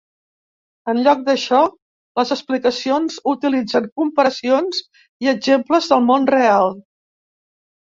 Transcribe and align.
En 0.93 1.01
lloc 1.07 1.19
d'això, 1.27 1.59
les 2.21 2.31
explicacions 2.37 3.19
utilitzen 3.33 3.91
comparacions 4.03 4.83
i 5.27 5.33
exemples 5.35 5.93
del 5.95 6.05
món 6.11 6.29
real. 6.35 6.77